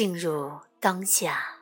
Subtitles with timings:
[0.00, 1.58] 进入当下，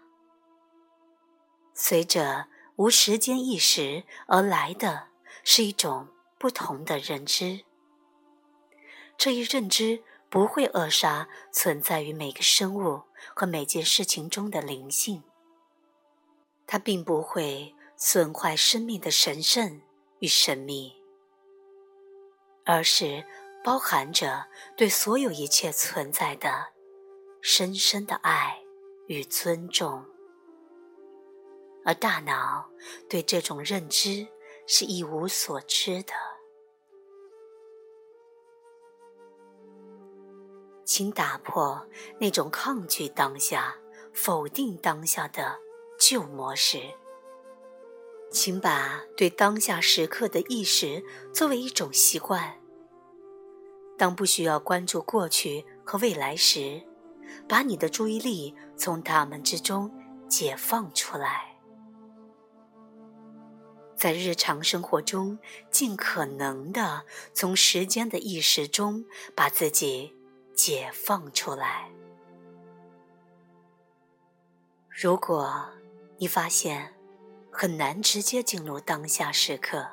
[1.75, 5.09] 随着无时间意识而来的
[5.43, 6.07] 是一种
[6.39, 7.65] 不同的认知。
[9.17, 13.03] 这一认知不会扼杀存在于每个生物
[13.35, 15.25] 和每件事情中的灵性，
[16.65, 19.83] 它并不会损坏生命的神圣
[20.21, 20.95] 与神秘，
[22.65, 23.27] 而是
[23.65, 26.69] 包含着对所有一切存在的
[27.51, 28.63] 深深的爱
[29.07, 30.05] 与尊重，
[31.83, 32.69] 而大脑
[33.09, 34.29] 对这种认知
[34.67, 36.13] 是一无所知的。
[40.85, 41.89] 请打破
[42.21, 43.75] 那种抗拒当下、
[44.13, 45.59] 否定当下的
[45.99, 46.79] 旧模式。
[48.31, 51.03] 请把对当下时刻的意识
[51.33, 52.61] 作为一种习惯。
[53.97, 56.83] 当不需要关注过去和未来时，
[57.49, 59.91] 把你的注意力从他们之中
[60.29, 61.57] 解放出来。
[63.97, 65.39] 在日常生活中，
[65.71, 69.05] 尽可能的从时间的意识中
[69.35, 70.15] 把自己。
[70.59, 71.89] 解放出来。
[74.89, 75.69] 如果
[76.17, 76.97] 你发现
[77.53, 79.87] 很难直接进入当下时刻，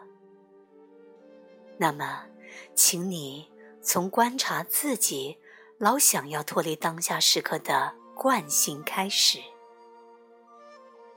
[1.77, 2.25] 那么，
[2.73, 5.37] 请你从观察自己
[5.85, 9.37] 老想要脱离当下时刻的惯性开始。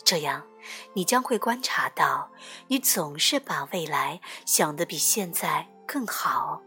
[0.05, 0.47] 这样，
[0.93, 2.31] 你将会观察到，
[2.67, 6.61] 你总是把未来想得比现在更好，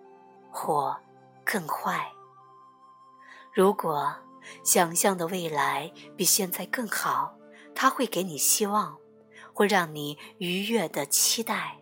[0.50, 1.00] 或
[1.46, 2.12] 更坏。
[3.54, 4.16] 如果
[4.64, 7.36] 想象的未来比现在更好，
[7.76, 8.98] 它会给你希望，
[9.54, 11.78] 会让你愉悦的期待；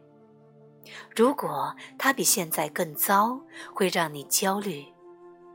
[1.16, 3.40] 如果它比现在更糟，
[3.74, 4.86] 会让你焦虑。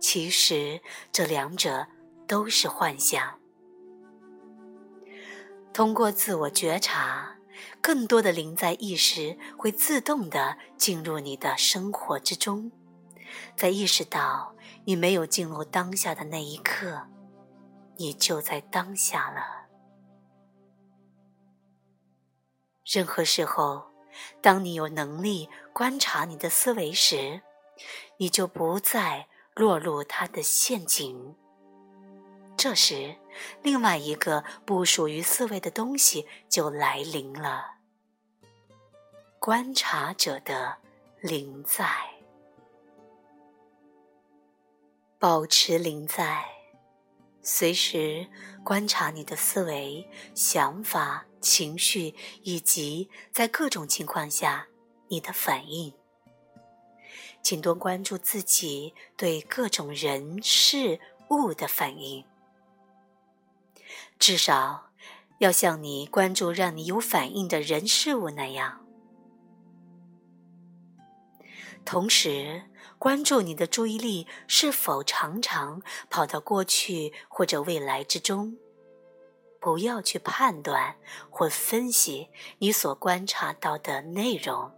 [0.05, 1.87] 其实这两者
[2.29, 3.41] 都是幻想。
[5.73, 7.39] 通过自我觉察，
[7.81, 12.71] 更多的灵在意识会自动的进入你的生活之中，
[13.57, 14.55] 在意识到。
[14.87, 17.09] 你没有进入当下的那一刻，
[17.97, 19.65] 你就在当下了。
[22.85, 23.85] 任何时候，
[24.43, 27.41] 当你有能力观察你的思维时，
[28.19, 31.35] 你就不再落入他的陷阱。
[32.57, 33.17] 这时，
[33.63, 37.77] 另外一个不属于思维的东西就来临了——
[39.39, 40.79] 观察者的
[41.21, 41.87] 临在。
[45.19, 46.45] 保持临在，
[47.43, 48.29] 随时
[48.63, 54.69] 观察你的思维、想法、情绪，以及在各种情况下
[55.09, 55.95] 你的反应。
[57.45, 62.25] 请多关注自己对各种人事物的反应，
[64.19, 64.91] 至少
[65.39, 68.85] 要像你关注让你有反应的人事物那样。
[71.85, 72.65] 同时。
[72.97, 78.57] 关注你的注意力是否常常跑到过去或者未来之中，
[79.61, 80.97] 不要去判断
[81.29, 84.73] 或分析你所观察到的内容，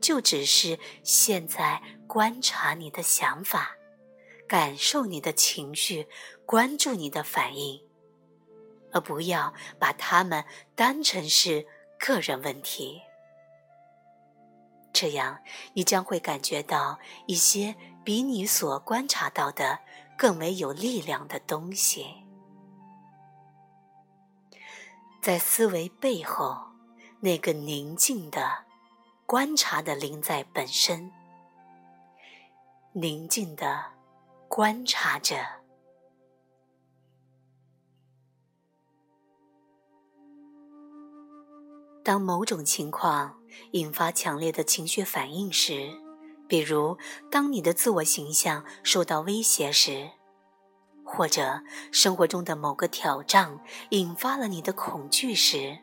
[0.00, 3.76] 就只是现在观察你的想法，
[4.48, 6.08] 感受你的情绪，
[6.44, 7.80] 关注你的反应，
[8.92, 10.44] 而不要把它们
[10.74, 11.66] 当成是
[11.98, 13.00] 个人问题。
[14.92, 15.40] 这样，
[15.72, 19.78] 你将会感觉到一些比你所观察到的
[20.18, 22.06] 更为有力量的东西，
[25.22, 26.58] 在思维背后，
[27.20, 28.66] 那个宁静的、
[29.26, 31.10] 观察的灵在本身，
[32.92, 33.82] 宁静的
[34.46, 35.36] 观察着。
[42.04, 43.40] 当某种情况
[43.70, 45.90] 引发强烈的情绪反应时，
[46.46, 46.98] 比如
[47.30, 50.10] 当你的自我形象受到威胁时，
[51.04, 53.58] 或者生活中的某个挑战
[53.90, 55.78] 引发了你的恐惧时，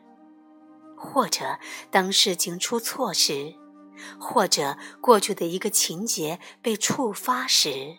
[1.02, 1.58] 或者
[1.90, 3.54] 当事情出错时，
[4.20, 7.96] 或者过去的一个情节被触发时，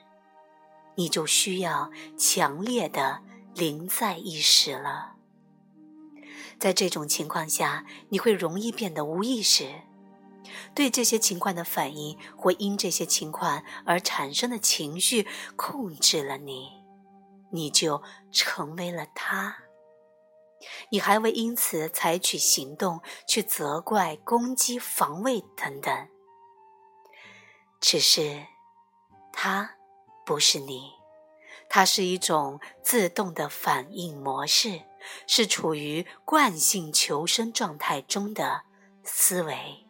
[0.95, 3.21] 你就需要强烈的
[3.55, 5.13] 临在意识了。
[6.59, 9.81] 在这种情况下，你会容易变得无意识，
[10.75, 16.69] 对这些情况的反应或因这些情况而产生的情绪控制了你，
[17.49, 19.57] 你就成为了他。
[20.89, 26.07] 你还会因此采取行动去责怪、攻击、防卫等等。
[27.79, 28.45] 只是，
[29.33, 29.75] 他
[30.25, 30.91] 不是你，
[31.69, 34.81] 它是一种自动的反应模式，
[35.25, 38.61] 是处于惯性求生状态中的
[39.03, 39.87] 思维。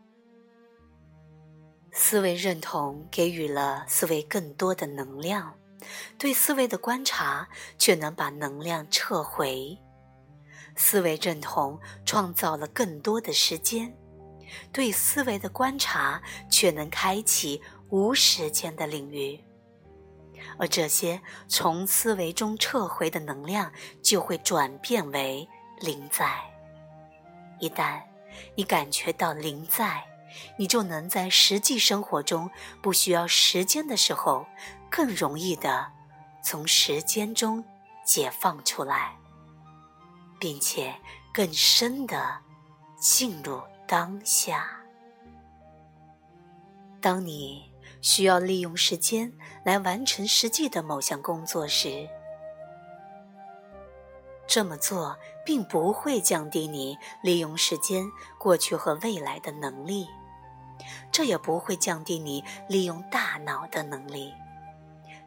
[1.91, 5.59] 思维认同给予了思维更多的能量，
[6.17, 9.77] 对思维的观察却能把能量撤回。
[10.75, 13.95] 思维认同创造了更多的时间，
[14.71, 19.39] 对思维的观察却能开启无时间的领域。
[20.57, 23.71] 而这些从思维中撤回的能量，
[24.01, 25.47] 就会转变为
[25.79, 26.39] 灵在。
[27.59, 28.01] 一旦
[28.55, 30.03] 你感觉到灵在，
[30.57, 32.49] 你就能在实际生活中
[32.81, 34.47] 不需要时间的时候，
[34.89, 35.91] 更容易的
[36.43, 37.63] 从时间中
[38.03, 39.15] 解放出来，
[40.41, 40.93] 并且
[41.31, 42.39] 更深的
[42.99, 44.81] 进入当下。
[46.99, 47.71] 当你
[48.01, 49.31] 需要利用时间
[49.63, 52.09] 来完成实际的某项工作时，
[54.47, 55.15] 这么做
[55.45, 58.03] 并不会降低你利用时间
[58.39, 60.07] 过去和未来的能力。
[61.11, 64.33] 这也不会降低你利用大脑的能力，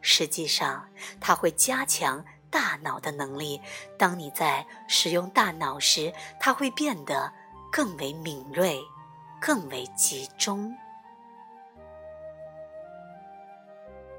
[0.01, 0.89] 实际上，
[1.21, 2.25] 它会加强
[2.55, 3.61] 大脑的能力。
[3.97, 7.29] 当你在使用大脑时，它会变得
[7.69, 8.79] 更为敏锐，
[9.41, 10.73] 更为集中。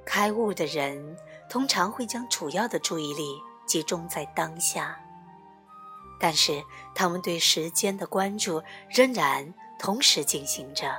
[0.05, 1.17] 开悟的人
[1.49, 5.01] 通常会将主要的注意力集中在当下，
[6.21, 6.63] 但是
[6.95, 10.95] 他们对时间的关注仍然同时进行着。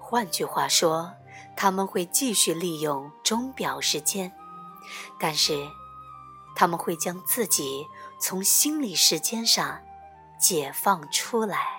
[0.00, 1.14] 换句话说，
[1.56, 4.32] 他们会继续利用钟表时间，
[5.18, 5.70] 但是
[6.54, 7.86] 他们会将自己
[8.18, 9.82] 从心理时间上
[10.40, 11.75] 解放出来。